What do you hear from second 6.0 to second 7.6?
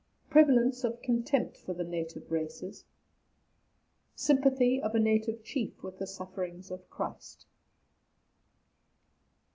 SUFFERINGS OF CHRIST.